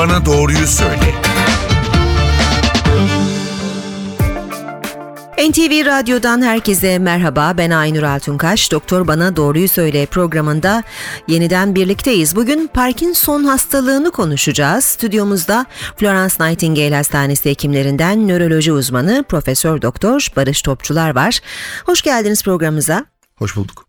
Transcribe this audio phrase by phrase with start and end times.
[0.00, 1.14] bana doğruyu söyle.
[5.48, 7.54] NTV Radyo'dan herkese merhaba.
[7.58, 8.72] Ben Aynur Altunkaş.
[8.72, 10.82] Doktor Bana Doğruyu Söyle programında
[11.28, 12.36] yeniden birlikteyiz.
[12.36, 14.84] Bugün Parkinson hastalığını konuşacağız.
[14.84, 15.66] Stüdyomuzda
[15.96, 21.40] Florence Nightingale Hastanesi hekimlerinden nöroloji uzmanı Profesör Doktor Barış Topçular var.
[21.86, 23.04] Hoş geldiniz programımıza.
[23.36, 23.86] Hoş bulduk.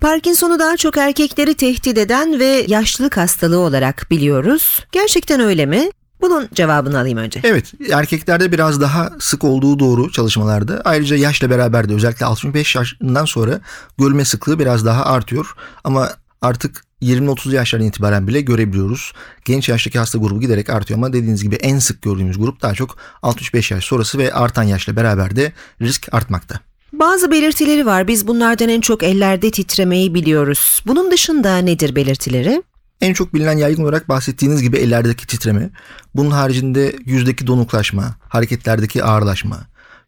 [0.00, 4.86] Parkinson'u daha çok erkekleri tehdit eden ve yaşlılık hastalığı olarak biliyoruz.
[4.92, 5.90] Gerçekten öyle mi?
[6.20, 7.40] Bunun cevabını alayım önce.
[7.44, 10.82] Evet erkeklerde biraz daha sık olduğu doğru çalışmalarda.
[10.84, 13.60] Ayrıca yaşla beraber de özellikle 65 yaşından sonra
[13.98, 15.54] görülme sıklığı biraz daha artıyor.
[15.84, 16.10] Ama
[16.42, 19.12] artık 20-30 yaşlardan itibaren bile görebiliyoruz.
[19.44, 22.96] Genç yaştaki hasta grubu giderek artıyor ama dediğiniz gibi en sık gördüğümüz grup daha çok
[23.22, 26.67] 65 yaş sonrası ve artan yaşla beraber de risk artmakta.
[26.92, 28.08] Bazı belirtileri var.
[28.08, 30.82] Biz bunlardan en çok ellerde titremeyi biliyoruz.
[30.86, 32.62] Bunun dışında nedir belirtileri?
[33.00, 35.70] En çok bilinen yaygın olarak bahsettiğiniz gibi ellerdeki titreme.
[36.14, 39.58] Bunun haricinde yüzdeki donuklaşma, hareketlerdeki ağırlaşma,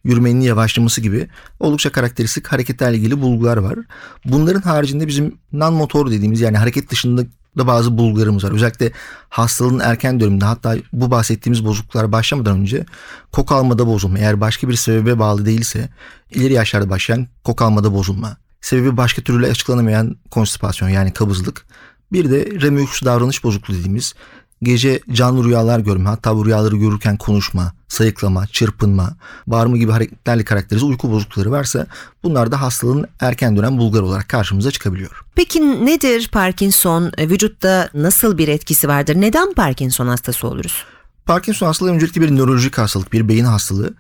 [0.05, 1.29] yürümenin yavaşlaması gibi
[1.61, 3.79] oldukça karakteristik hareketlerle ilgili bulgular var.
[4.25, 7.25] Bunların haricinde bizim non-motor dediğimiz yani hareket dışında
[7.59, 8.53] da bazı bulgularımız var.
[8.53, 8.93] Özellikle
[9.29, 12.87] hastalığın erken döneminde hatta bu bahsettiğimiz bozukluklar başlamadan önce
[13.33, 14.19] kok almada bozulma.
[14.19, 15.89] Eğer başka bir sebebe bağlı değilse
[16.31, 18.37] ileri yaşlarda başlayan kok almada bozulma.
[18.61, 21.67] Sebebi başka türlü açıklanamayan konstipasyon yani kabızlık.
[22.13, 24.15] Bir de remux davranış bozukluğu dediğimiz
[24.63, 30.85] gece canlı rüyalar görme hatta bu rüyaları görürken konuşma, sayıklama, çırpınma, bağırma gibi hareketlerle karakterize
[30.85, 31.87] uyku bozuklukları varsa
[32.23, 35.25] bunlar da hastalığın erken dönem bulgar olarak karşımıza çıkabiliyor.
[35.35, 37.13] Peki nedir Parkinson?
[37.19, 39.17] E, vücutta nasıl bir etkisi vardır?
[39.17, 40.85] Neden Parkinson hastası oluruz?
[41.27, 43.95] Parkinson hastalığı öncelikle bir nörolojik hastalık, bir beyin hastalığı.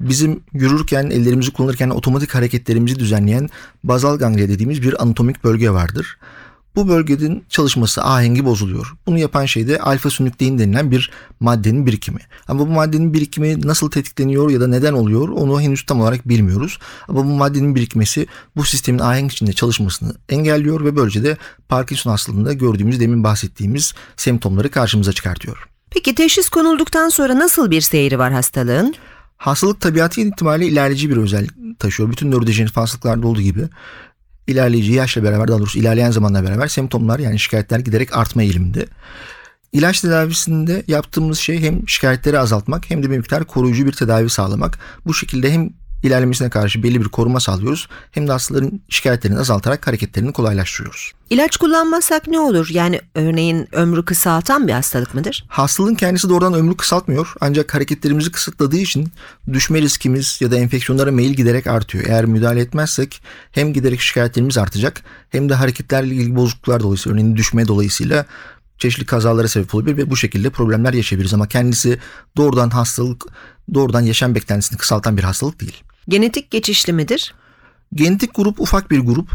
[0.00, 3.48] Bizim yürürken, ellerimizi kullanırken otomatik hareketlerimizi düzenleyen
[3.84, 6.18] bazal ganglia dediğimiz bir anatomik bölge vardır.
[6.76, 8.94] Bu bölgenin çalışması ahengi bozuluyor.
[9.06, 11.10] Bunu yapan şey de alfa sünüklein denilen bir
[11.40, 12.20] maddenin birikimi.
[12.48, 16.78] Ama bu maddenin birikimi nasıl tetikleniyor ya da neden oluyor onu henüz tam olarak bilmiyoruz.
[17.08, 18.26] Ama bu maddenin birikmesi
[18.56, 21.36] bu sistemin ahenk içinde çalışmasını engelliyor ve böylece de
[21.68, 25.68] Parkinson hastalığında gördüğümüz demin bahsettiğimiz semptomları karşımıza çıkartıyor.
[25.90, 28.94] Peki teşhis konulduktan sonra nasıl bir seyri var hastalığın?
[29.36, 32.10] Hastalık tabiatı itibariyle ilerleyici bir özellik taşıyor.
[32.10, 33.68] Bütün nörodejeneratif hastalıklarda olduğu gibi
[34.46, 38.86] ilerleyici yaşla beraber daha doğrusu ilerleyen zamanla beraber semptomlar yani şikayetler giderek artma eğiliminde.
[39.72, 44.78] İlaç tedavisinde yaptığımız şey hem şikayetleri azaltmak hem de bir miktar koruyucu bir tedavi sağlamak.
[45.06, 45.70] Bu şekilde hem
[46.06, 51.12] ilerlemesine karşı belli bir koruma sağlıyoruz hem de hastaların şikayetlerini azaltarak hareketlerini kolaylaştırıyoruz.
[51.30, 52.68] İlaç kullanmazsak ne olur?
[52.70, 55.44] Yani örneğin ömrü kısaltan bir hastalık mıdır?
[55.48, 59.08] Hastalığın kendisi doğrudan ömrü kısaltmıyor ancak hareketlerimizi kısıtladığı için
[59.52, 62.04] düşme riskimiz ya da enfeksiyonlara meyil giderek artıyor.
[62.08, 67.68] Eğer müdahale etmezsek hem giderek şikayetlerimiz artacak hem de hareketlerle ilgili bozukluklar dolayısıyla örneğin düşme
[67.68, 68.26] dolayısıyla
[68.78, 71.98] çeşitli kazalara sebep olabilir ve bu şekilde problemler yaşayabiliriz ama kendisi
[72.36, 73.24] doğrudan hastalık
[73.74, 75.82] doğrudan yaşam beklentisini kısaltan bir hastalık değil.
[76.08, 77.34] Genetik geçişli midir?
[77.94, 79.30] Genetik grup ufak bir grup.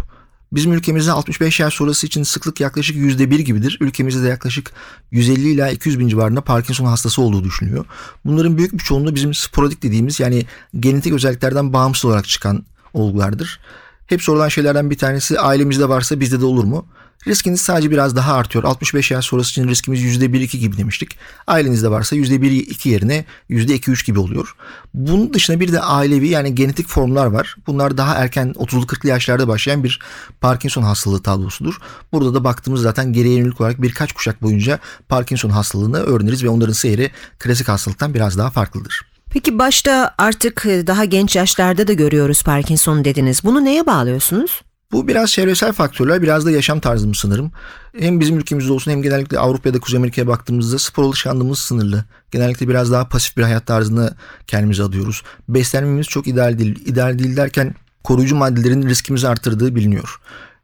[0.52, 3.78] Bizim ülkemizde 65 yaş sonrası için sıklık yaklaşık %1 gibidir.
[3.82, 4.72] Ülkemizde de yaklaşık
[5.12, 7.86] 150 ila 200 bin civarında Parkinson hastası olduğu düşünülüyor.
[8.26, 10.46] Bunların büyük bir çoğunluğu bizim sporadik dediğimiz yani
[10.80, 13.60] genetik özelliklerden bağımsız olarak çıkan olgulardır.
[14.08, 16.86] Hep sorulan şeylerden bir tanesi ailemizde varsa bizde de olur mu?
[17.28, 18.64] Riskiniz sadece biraz daha artıyor.
[18.64, 21.18] 65 yaş sonrası için riskimiz %1-2 gibi demiştik.
[21.48, 24.56] Ailenizde varsa %1-2 yerine %2-3 gibi oluyor.
[24.94, 27.56] Bunun dışında bir de ailevi yani genetik formlar var.
[27.68, 30.00] Bunlar daha erken 30'lu 40'lı yaşlarda başlayan bir
[30.42, 31.78] Parkinson hastalığı tablosudur.
[32.12, 36.74] Burada da baktığımız zaten geriye yönelik olarak birkaç kuşak boyunca Parkinson hastalığını öğreniriz ve onların
[36.74, 39.02] seyri klasik hastalıktan biraz daha farklıdır.
[39.30, 43.44] Peki başta artık daha genç yaşlarda da görüyoruz Parkinson dediniz.
[43.44, 44.62] Bunu neye bağlıyorsunuz?
[44.92, 47.52] Bu biraz çevresel faktörler, biraz da yaşam tarzımız sanırım.
[47.98, 52.06] Hem bizim ülkemizde olsun hem genellikle Avrupa ya da Kuzey Amerika'ya baktığımızda spor alışkanlığımız sınırlı.
[52.32, 54.16] Genellikle biraz daha pasif bir hayat tarzını
[54.48, 55.24] kendimize adıyoruz.
[55.50, 56.86] Beslenmemiz çok ideal değil.
[56.86, 60.20] İdeal değil derken koruyucu maddelerin riskimizi artırdığı biliniyor.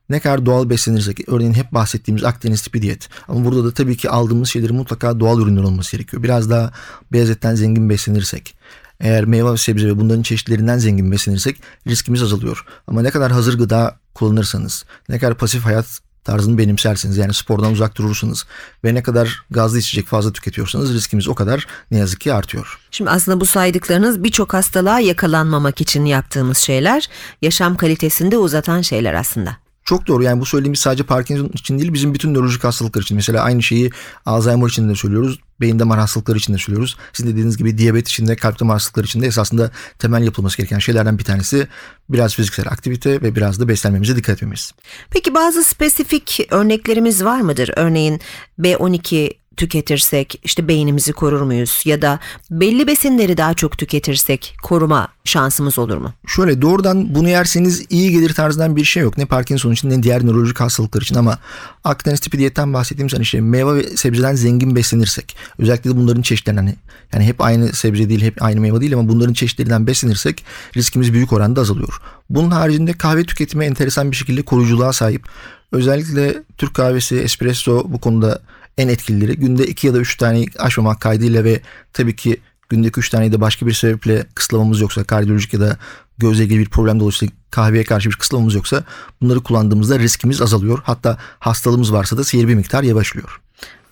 [0.10, 3.10] Ne kadar doğal beslenirsek, örneğin hep bahsettiğimiz Akdeniz tipi diyet.
[3.28, 6.24] Ama burada da tabii ki aldığımız şeylerin mutlaka doğal ürünler olması gerekiyor.
[6.24, 6.72] Biraz daha
[7.12, 8.56] beyaz etten zengin beslenirsek,
[9.00, 12.66] eğer meyve ve sebze ve bunların çeşitlerinden zengin beslenirsek riskimiz azalıyor.
[12.88, 17.96] Ama ne kadar hazır gıda kullanırsanız, ne kadar pasif hayat tarzını benimserseniz yani spordan uzak
[17.98, 18.46] durursunuz
[18.84, 22.80] ve ne kadar gazlı içecek fazla tüketiyorsanız riskimiz o kadar ne yazık ki artıyor.
[22.92, 27.10] Şimdi aslında bu saydıklarınız birçok hastalığa yakalanmamak için yaptığımız şeyler,
[27.42, 29.58] yaşam kalitesini de uzatan şeyler aslında.
[29.84, 33.16] Çok doğru yani bu söylediğimiz sadece Parkinson için değil bizim bütün nörolojik hastalıklar için.
[33.16, 33.92] Mesela aynı şeyi
[34.26, 35.40] Alzheimer için de söylüyoruz.
[35.62, 36.98] Beyin damar hastalıkları için de söylüyoruz.
[37.14, 40.80] Sizin dediğiniz gibi diyabet için de kalp damar hastalıkları için de esasında temel yapılması gereken
[40.80, 41.68] şeylerden bir tanesi
[42.10, 44.74] biraz fiziksel aktivite ve biraz da beslenmemize dikkat etmemiz.
[45.10, 47.72] Peki bazı spesifik örneklerimiz var mıdır?
[47.76, 48.22] Örneğin
[48.60, 52.20] B12 tüketirsek işte beynimizi korur muyuz ya da
[52.52, 56.14] belli besinleri daha çok tüketirsek koruma şansımız olur mu?
[56.28, 59.18] Şöyle doğrudan bunu yerseniz iyi gelir tarzından bir şey yok.
[59.18, 61.40] Ne Parkinson için ne diğer nörolojik hastalıklar için ama
[61.84, 66.62] Akdeniz tipi diyetten bahsettiğim zaman işte meyve ve sebzeden zengin beslenirsek özellikle de bunların çeşitlerinden
[66.62, 66.76] hani
[67.14, 70.46] yani hep aynı sebze değil hep aynı meyve değil ama bunların çeşitlerinden beslenirsek
[70.78, 72.02] riskimiz büyük oranda azalıyor.
[72.30, 75.28] Bunun haricinde kahve tüketimi enteresan bir şekilde koruyuculuğa sahip.
[75.72, 78.42] Özellikle Türk kahvesi, espresso bu konuda
[78.78, 79.36] en etkilileri.
[79.36, 81.62] Günde 2 ya da 3 tane aşmamak kaydıyla ve
[81.94, 82.38] tabii ki
[82.70, 85.78] gündeki 3 taneyi de başka bir sebeple kısıtlamamız yoksa kardiyolojik ya da
[86.18, 88.84] gözle ilgili bir problem dolayısıyla kahveye karşı bir kısıtlamamız yoksa
[89.22, 90.80] bunları kullandığımızda riskimiz azalıyor.
[90.84, 93.42] Hatta hastalığımız varsa da seyir bir miktar yavaşlıyor.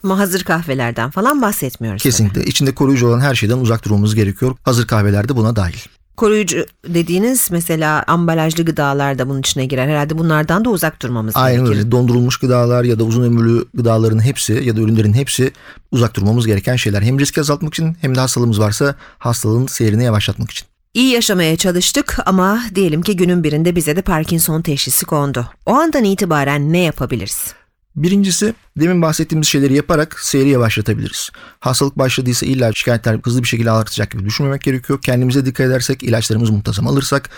[0.03, 2.03] Ama hazır kahvelerden falan bahsetmiyoruz.
[2.03, 2.11] tabii.
[2.11, 4.55] Kesinlikle içinde koruyucu olan her şeyden uzak durmamız gerekiyor.
[4.63, 5.79] Hazır kahveler de buna dahil.
[6.17, 9.88] Koruyucu dediğiniz mesela ambalajlı gıdalar da bunun içine girer.
[9.88, 11.79] Herhalde bunlardan da uzak durmamız Aynen gerekir.
[11.79, 11.91] öyle.
[11.91, 15.51] Dondurulmuş gıdalar ya da uzun ömürlü gıdaların hepsi ya da ürünlerin hepsi
[15.91, 17.01] uzak durmamız gereken şeyler.
[17.01, 20.67] Hem riski azaltmak için hem de hastalığımız varsa hastalığın seyrini yavaşlatmak için.
[20.94, 25.47] İyi yaşamaya çalıştık ama diyelim ki günün birinde bize de Parkinson teşhisi kondu.
[25.65, 27.53] O andan itibaren ne yapabiliriz?
[27.95, 31.30] Birincisi demin bahsettiğimiz şeyleri yaparak seyri yavaşlatabiliriz.
[31.59, 35.01] Hastalık başladıysa illa şikayetler hızlı bir şekilde artacak gibi düşünmemek gerekiyor.
[35.01, 37.30] Kendimize dikkat edersek, ilaçlarımızı muntazam alırsak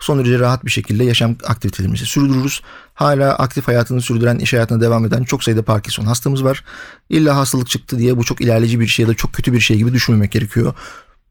[0.00, 2.62] son derece rahat bir şekilde yaşam aktivitelerimizi sürdürürüz.
[2.94, 6.64] Hala aktif hayatını sürdüren, iş hayatına devam eden çok sayıda Parkinson hastamız var.
[7.10, 9.76] İlla hastalık çıktı diye bu çok ilerleyici bir şey ya da çok kötü bir şey
[9.76, 10.74] gibi düşünmemek gerekiyor.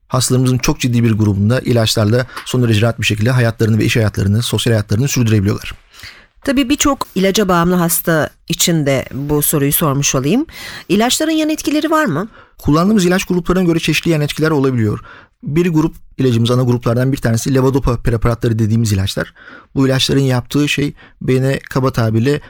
[0.07, 4.43] Hastalarımızın çok ciddi bir grubunda ilaçlarla son derece rahat bir şekilde hayatlarını ve iş hayatlarını,
[4.43, 5.73] sosyal hayatlarını sürdürebiliyorlar.
[6.45, 10.45] Tabii birçok ilaca bağımlı hasta için de bu soruyu sormuş olayım.
[10.89, 12.27] İlaçların yan etkileri var mı?
[12.57, 14.99] Kullandığımız ilaç gruplarına göre çeşitli yan etkiler olabiliyor.
[15.43, 19.33] Bir grup ilacımız ana gruplardan bir tanesi levodopa preparatları dediğimiz ilaçlar.
[19.75, 22.41] Bu ilaçların yaptığı şey beyne kaba tabirle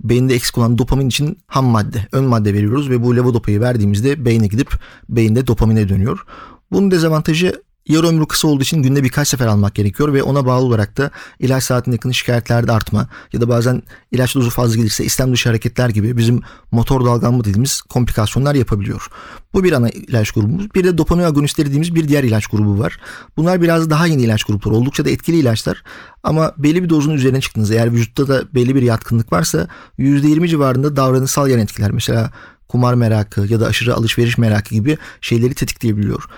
[0.00, 4.46] beyinde eksik olan dopamin için ham madde, ön madde veriyoruz ve bu levodopayı verdiğimizde beyne
[4.46, 4.72] gidip
[5.08, 6.24] beyinde dopamine dönüyor.
[6.72, 10.64] Bunun dezavantajı yarı ömrü kısa olduğu için günde birkaç sefer almak gerekiyor ve ona bağlı
[10.64, 13.82] olarak da ilaç saatine yakın şikayetlerde artma ya da bazen
[14.12, 16.40] ilaç dozu fazla gelirse istem dışı hareketler gibi bizim
[16.70, 19.08] motor dalgalanma dediğimiz komplikasyonlar yapabiliyor.
[19.54, 20.74] Bu bir ana ilaç grubumuz.
[20.74, 23.00] Bir de dopamin agonistleri dediğimiz bir diğer ilaç grubu var.
[23.36, 24.74] Bunlar biraz daha yeni ilaç grupları.
[24.74, 25.82] Oldukça da etkili ilaçlar.
[26.22, 29.68] Ama belli bir dozun üzerine çıktığınızda eğer vücutta da belli bir yatkınlık varsa
[29.98, 31.90] %20 civarında davranışsal yan etkiler.
[31.90, 32.30] Mesela
[32.68, 36.28] kumar merakı ya da aşırı alışveriş merakı gibi şeyleri tetikleyebiliyor.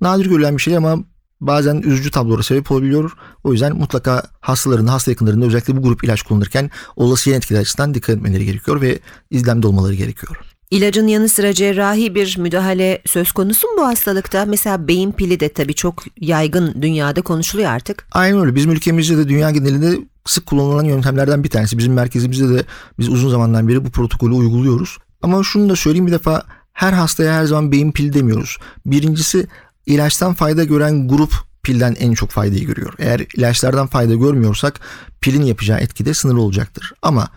[0.00, 0.98] Nadir görülen bir şey ama
[1.40, 3.12] bazen üzücü tablolara sebep olabiliyor.
[3.44, 7.94] O yüzden mutlaka hastaların, hasta yakınlarında özellikle bu grup ilaç kullanırken olası yan etkiler açısından
[7.94, 8.98] dikkat etmeleri gerekiyor ve
[9.30, 10.36] izlemde olmaları gerekiyor.
[10.70, 14.44] İlacın yanı sıra cerrahi bir müdahale söz konusu mu bu hastalıkta?
[14.44, 18.06] Mesela beyin pili de tabii çok yaygın dünyada konuşuluyor artık.
[18.12, 18.54] Aynen öyle.
[18.54, 21.78] Bizim ülkemizde de dünya genelinde sık kullanılan yöntemlerden bir tanesi.
[21.78, 22.64] Bizim merkezimizde de
[22.98, 24.98] biz uzun zamandan beri bu protokolü uyguluyoruz.
[25.22, 26.42] Ama şunu da söyleyeyim bir defa
[26.72, 28.56] her hastaya her zaman beyin pili demiyoruz.
[28.86, 29.46] Birincisi
[29.88, 31.32] ilaçtan fayda gören grup
[31.62, 32.94] pilden en çok faydayı görüyor.
[32.98, 34.80] Eğer ilaçlardan fayda görmüyorsak
[35.20, 36.92] pilin yapacağı etki de sınırlı olacaktır.
[37.02, 37.28] Ama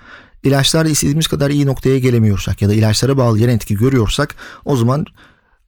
[0.44, 5.06] ilaçlarla istediğimiz kadar iyi noktaya gelemiyorsak ya da ilaçlara bağlı yan etki görüyorsak o zaman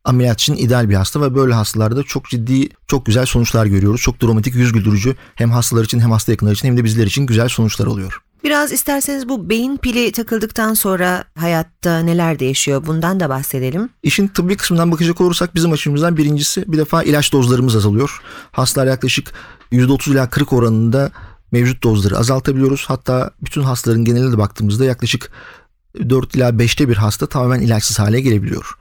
[0.04, 4.02] ameliyat için ideal bir hasta ve böyle hastalarda çok ciddi, çok güzel sonuçlar görüyoruz.
[4.02, 7.26] Çok dramatik, yüz güldürücü hem hastalar için hem hasta yakınları için hem de bizler için
[7.26, 8.22] güzel sonuçlar oluyor.
[8.44, 13.90] Biraz isterseniz bu beyin pili takıldıktan sonra hayatta neler değişiyor bundan da bahsedelim.
[14.04, 18.22] İşin tıbbi kısmından bakacak olursak bizim açımızdan birincisi bir defa ilaç dozlarımız azalıyor.
[18.52, 19.34] Hastalar yaklaşık
[19.72, 21.12] %30 ila 40 oranında
[21.52, 22.86] mevcut dozları azaltabiliyoruz.
[22.88, 25.32] Hatta bütün hastaların geneline de baktığımızda yaklaşık
[26.10, 28.78] 4 ila 5'te bir hasta tamamen ilaçsız hale gelebiliyor.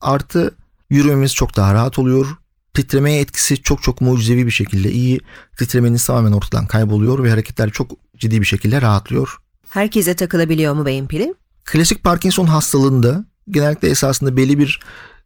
[0.00, 0.54] Artı
[0.90, 2.26] yürümemiz çok daha rahat oluyor.
[2.74, 5.20] Titremeye etkisi çok çok mucizevi bir şekilde iyi.
[5.58, 9.36] Titremeniz tamamen ortadan kayboluyor ve hareketler çok ciddi bir şekilde rahatlıyor.
[9.70, 11.34] Herkese takılabiliyor mu beyin pili?
[11.64, 14.80] Klasik Parkinson hastalığında genellikle esasında belli bir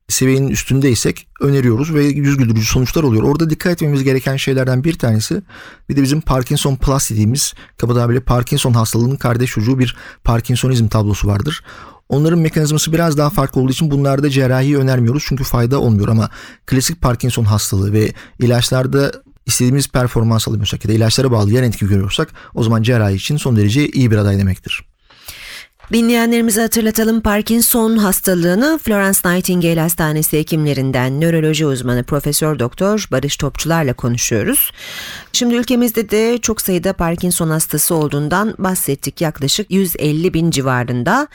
[0.08, 3.22] seviyenin üstündeysek öneriyoruz ve yüz güldürücü sonuçlar oluyor.
[3.22, 5.42] Orada dikkat etmemiz gereken şeylerden bir tanesi
[5.88, 11.64] bir de bizim Parkinson Plus dediğimiz kabadayıyla Parkinson hastalığının kardeş çocuğu bir Parkinsonizm tablosu vardır.
[12.08, 16.30] Onların mekanizması biraz daha farklı olduğu için bunlarda cerrahi önermiyoruz çünkü fayda olmuyor ama
[16.66, 19.12] klasik Parkinson hastalığı ve ilaçlarda
[19.48, 23.56] istediğimiz performans alamıyorsak ya da ilaçlara bağlı yan etki görüyorsak o zaman cerrahi için son
[23.56, 24.84] derece iyi bir aday demektir.
[25.92, 34.70] Dinleyenlerimize hatırlatalım Parkinson hastalığını Florence Nightingale Hastanesi hekimlerinden nöroloji uzmanı Profesör Doktor Barış Topçular'la konuşuyoruz.
[35.32, 41.28] Şimdi ülkemizde de çok sayıda Parkinson hastası olduğundan bahsettik yaklaşık 150 bin civarında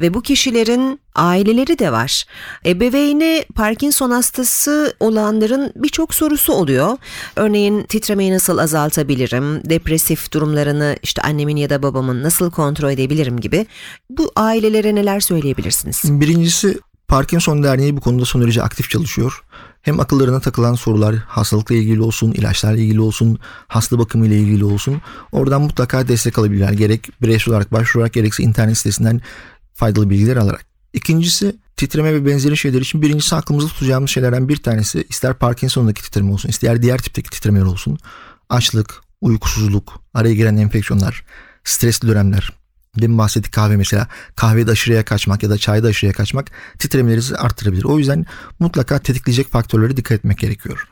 [0.00, 2.24] ve bu kişilerin aileleri de var.
[2.66, 6.96] Ebeveyni Parkinson hastası olanların birçok sorusu oluyor.
[7.36, 13.66] Örneğin titremeyi nasıl azaltabilirim, depresif durumlarını işte annemin ya da babamın nasıl kontrol edebilirim gibi.
[14.10, 16.02] Bu ailelere neler söyleyebilirsiniz?
[16.04, 16.78] Birincisi
[17.08, 19.44] Parkinson Derneği bu konuda son derece aktif çalışıyor.
[19.82, 25.02] Hem akıllarına takılan sorular hastalıkla ilgili olsun, ilaçlarla ilgili olsun, hasta bakımı ile ilgili olsun.
[25.32, 26.72] Oradan mutlaka destek alabilirler.
[26.72, 29.20] Gerek bireysel olarak başvurarak gerekse internet sitesinden
[29.74, 30.73] faydalı bilgiler alarak.
[30.94, 36.32] İkincisi titreme ve benzeri şeyler için birincisi aklımızda tutacağımız şeylerden bir tanesi ister Parkinson'daki titreme
[36.32, 37.98] olsun ister diğer tipteki titremeler olsun.
[38.48, 41.24] Açlık, uykusuzluk, araya giren enfeksiyonlar,
[41.64, 42.52] stresli dönemler,
[43.00, 44.08] Demin bahsettik kahve mesela.
[44.36, 47.84] Kahvede aşırıya kaçmak ya da çayda aşırıya kaçmak titremelerinizi arttırabilir.
[47.84, 48.26] O yüzden
[48.58, 50.88] mutlaka tetikleyecek faktörlere dikkat etmek gerekiyor.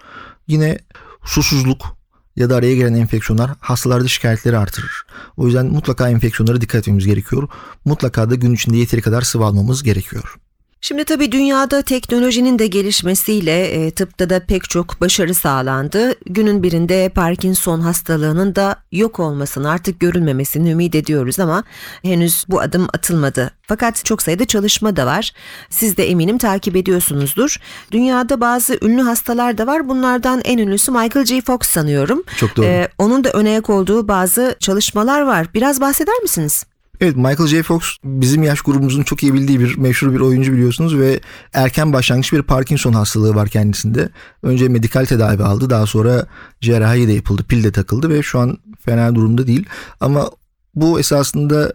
[0.46, 0.78] Yine
[1.24, 1.96] susuzluk
[2.36, 4.92] ya da araya giren enfeksiyonlar hastalarda şikayetleri artırır.
[5.36, 7.48] O yüzden mutlaka enfeksiyonlara dikkat etmemiz gerekiyor.
[7.84, 10.36] Mutlaka da gün içinde yeteri kadar sıvı almamız gerekiyor.
[10.84, 16.14] Şimdi tabii dünyada teknolojinin de gelişmesiyle e, tıpta da pek çok başarı sağlandı.
[16.26, 21.64] Günün birinde Parkinson hastalığının da yok olmasını artık görülmemesini ümit ediyoruz ama
[22.02, 23.50] henüz bu adım atılmadı.
[23.62, 25.32] Fakat çok sayıda çalışma da var.
[25.70, 27.56] Siz de eminim takip ediyorsunuzdur.
[27.92, 29.88] Dünyada bazı ünlü hastalar da var.
[29.88, 31.40] Bunlardan en ünlüsü Michael J.
[31.40, 32.22] Fox sanıyorum.
[32.36, 32.66] Çok doğru.
[32.66, 35.46] Ee, onun da öne ayak olduğu bazı çalışmalar var.
[35.54, 36.64] Biraz bahseder misiniz?
[37.02, 37.62] Evet Michael J.
[37.62, 41.20] Fox bizim yaş grubumuzun çok iyi bildiği bir meşhur bir oyuncu biliyorsunuz ve
[41.52, 44.08] erken başlangıç bir Parkinson hastalığı var kendisinde.
[44.42, 46.26] Önce medikal tedavi aldı daha sonra
[46.60, 49.66] cerrahi de yapıldı pil de takıldı ve şu an fena durumda değil.
[50.00, 50.30] Ama
[50.74, 51.72] bu esasında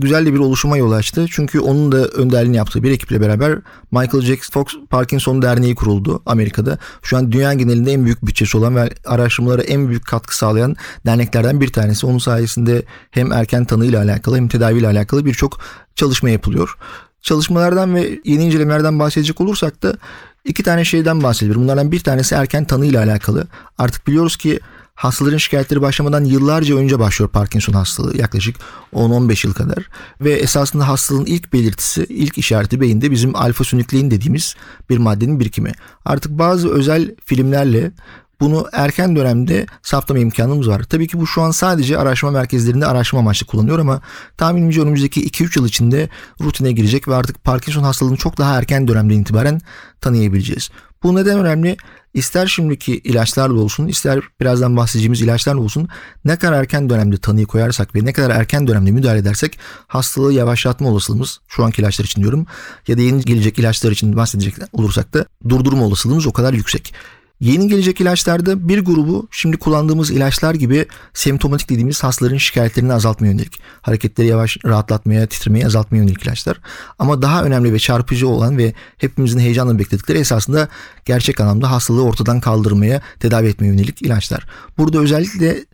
[0.00, 1.26] güzel de bir oluşuma yol açtı.
[1.30, 3.58] Çünkü onun da önderliğini yaptığı bir ekiple beraber
[3.90, 4.36] Michael J.
[4.36, 6.78] Fox Parkinson Derneği kuruldu Amerika'da.
[7.02, 10.76] Şu an dünya genelinde en büyük bütçesi olan ve araştırmalara en büyük katkı sağlayan
[11.06, 12.06] derneklerden bir tanesi.
[12.06, 15.60] Onun sayesinde hem erken tanıyla alakalı hem tedaviyle alakalı birçok
[15.94, 16.76] çalışma yapılıyor.
[17.22, 19.96] Çalışmalardan ve yeni incelemelerden bahsedecek olursak da
[20.44, 21.62] iki tane şeyden bahsediyorum.
[21.62, 23.46] Bunlardan bir tanesi erken tanıyla alakalı.
[23.78, 24.60] Artık biliyoruz ki
[25.00, 28.56] Hastaların şikayetleri başlamadan yıllarca önce başlıyor Parkinson hastalığı yaklaşık
[28.94, 29.88] 10-15 yıl kadar
[30.20, 34.54] ve esasında hastalığın ilk belirtisi, ilk işareti beyinde bizim alfa sinüklein dediğimiz
[34.90, 35.72] bir maddenin birikimi.
[36.04, 37.92] Artık bazı özel filmlerle
[38.40, 40.82] bunu erken dönemde saptama imkanımız var.
[40.82, 44.00] Tabii ki bu şu an sadece araştırma merkezlerinde araştırma amaçlı kullanılıyor ama
[44.36, 46.08] tahminimce önümüzdeki 2-3 yıl içinde
[46.40, 49.60] rutine girecek ve artık Parkinson hastalığını çok daha erken dönemde itibaren
[50.00, 50.70] tanıyabileceğiz.
[51.02, 51.76] Bu neden önemli?
[52.14, 55.88] İster şimdiki ilaçlarla olsun ister birazdan bahsedeceğimiz ilaçlarla olsun
[56.24, 60.88] ne kadar erken dönemde tanıyı koyarsak ve ne kadar erken dönemde müdahale edersek hastalığı yavaşlatma
[60.88, 62.46] olasılığımız şu anki ilaçlar için diyorum
[62.88, 66.94] ya da yeni gelecek ilaçlar için bahsedecek olursak da durdurma olasılığımız o kadar yüksek.
[67.40, 73.60] Yeni gelecek ilaçlarda bir grubu şimdi kullandığımız ilaçlar gibi semptomatik dediğimiz hastaların şikayetlerini azaltmaya yönelik.
[73.82, 76.60] Hareketleri yavaş rahatlatmaya, titremeyi azaltmaya yönelik ilaçlar.
[76.98, 80.68] Ama daha önemli ve çarpıcı olan ve hepimizin heyecanla bekledikleri esasında
[81.04, 84.46] gerçek anlamda hastalığı ortadan kaldırmaya, tedavi etmeye yönelik ilaçlar.
[84.78, 85.64] Burada özellikle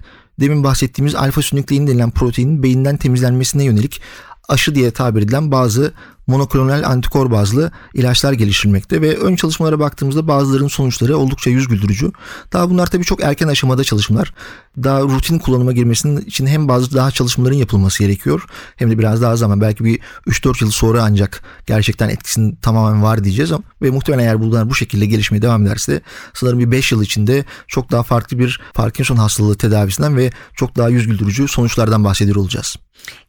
[0.40, 4.00] demin bahsettiğimiz alfa sinüklein denilen proteinin beyinden temizlenmesine yönelik
[4.49, 5.93] aşı diye tabir edilen bazı
[6.26, 12.12] monoklonal antikor bazlı ilaçlar geliştirilmekte ve ön çalışmalara baktığımızda bazılarının sonuçları oldukça yüz güldürücü.
[12.53, 14.35] Daha bunlar tabii çok erken aşamada çalışmalar.
[14.83, 18.45] Daha rutin kullanıma girmesinin için hem bazı daha çalışmaların yapılması gerekiyor
[18.76, 23.25] hem de biraz daha zaman belki bir 3-4 yıl sonra ancak gerçekten etkisinin tamamen var
[23.25, 26.00] diyeceğiz ama ve muhtemelen eğer bunlar bu şekilde gelişmeye devam ederse
[26.35, 30.88] sanırım bir 5 yıl içinde çok daha farklı bir Parkinson hastalığı tedavisinden ve çok daha
[30.88, 32.76] yüz güldürücü sonuçlardan bahsediyor olacağız.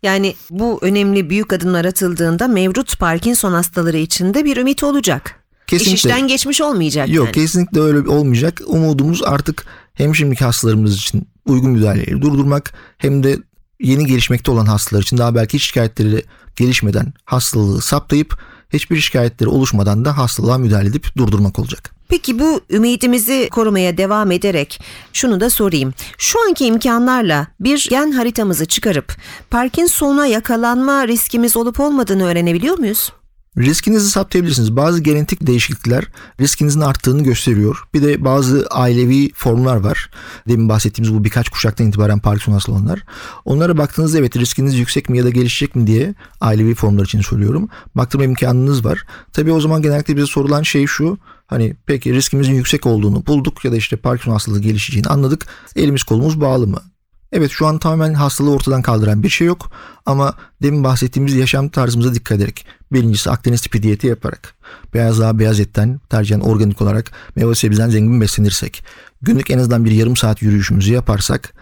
[0.04, 5.36] Yani bu önemli büyük adımlar atıldığında mevcut Parkinson hastaları için de bir ümit olacak.
[5.68, 5.94] Kesinlikle.
[5.94, 7.34] İş işten geçmiş olmayacak Yok yani.
[7.34, 8.62] kesinlikle öyle olmayacak.
[8.66, 13.38] Umudumuz artık hem şimdiki hastalarımız için uygun müdahaleleri durdurmak hem de
[13.80, 16.24] yeni gelişmekte olan hastalar için daha belki hiç şikayetleri
[16.56, 18.38] gelişmeden hastalığı saptayıp
[18.74, 21.97] hiçbir şikayetleri oluşmadan da hastalığa müdahale edip durdurmak olacak.
[22.10, 24.82] Peki bu ümidimizi korumaya devam ederek
[25.14, 25.94] şunu da sorayım.
[26.18, 29.16] Şu anki imkanlarla bir gen haritamızı çıkarıp
[29.50, 33.12] Parkinson'a yakalanma riskimiz olup olmadığını öğrenebiliyor muyuz?
[33.58, 34.76] Riskinizi saptayabilirsiniz.
[34.76, 36.08] Bazı genetik değişiklikler
[36.40, 37.84] riskinizin arttığını gösteriyor.
[37.94, 40.10] Bir de bazı ailevi formlar var.
[40.48, 43.04] Demin bahsettiğimiz bu birkaç kuşaktan itibaren Parkinson hasta olanlar.
[43.46, 47.70] Onlara baktığınızda evet riskiniz yüksek mi ya da gelişecek mi diye ailevi formlar için söylüyorum.
[47.96, 49.04] Baktırma imkanınız var.
[49.34, 51.18] Tabii o zaman genellikle bize sorulan şey şu.
[51.48, 55.46] Hani peki riskimizin yüksek olduğunu bulduk ya da işte Parkinson hastalığı gelişeceğini anladık.
[55.76, 56.82] Elimiz kolumuz bağlı mı?
[57.32, 59.72] Evet şu an tamamen hastalığı ortadan kaldıran bir şey yok
[60.06, 64.56] ama demin bahsettiğimiz yaşam tarzımıza dikkat ederek birincisi Akdeniz tipi diyeti yaparak
[64.94, 68.84] beyaz daha beyaz etten tercihen organik olarak meyve sebzeden zengin beslenirsek
[69.22, 71.54] günlük en azından bir yarım saat yürüyüşümüzü yaparsak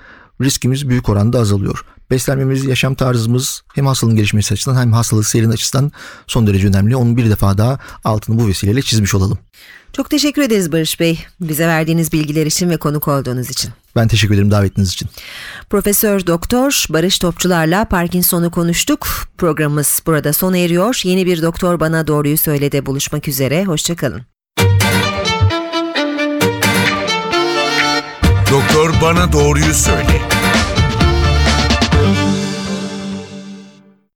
[0.42, 1.86] riskimiz büyük oranda azalıyor.
[2.12, 5.92] Beslenmemiz, yaşam tarzımız hem hastalığın gelişmesi açısından hem hastalık seyrin açısından
[6.28, 6.96] son derece önemli.
[6.96, 9.38] Onu bir defa daha altını bu vesileyle çizmiş olalım.
[9.96, 11.26] Çok teşekkür ederiz Barış Bey.
[11.42, 13.72] Bize verdiğiniz bilgiler için ve konuk olduğunuz için.
[13.96, 15.10] Ben teşekkür ederim davetiniz için.
[15.70, 19.08] Profesör Doktor Barış Topçular'la Parkinson'u konuştuk.
[19.38, 21.02] Programımız burada sona eriyor.
[21.04, 23.66] Yeni bir doktor bana doğruyu söyledi buluşmak üzere.
[23.66, 24.22] Hoşçakalın.
[28.52, 30.35] Doktor bana doğruyu söyle.